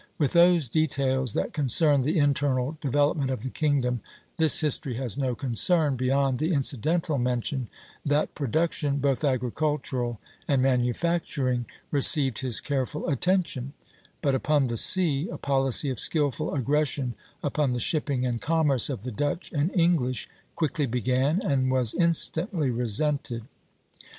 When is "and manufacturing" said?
10.47-11.67